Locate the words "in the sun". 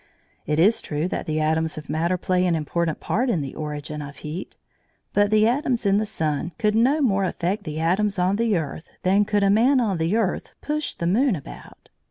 5.85-6.53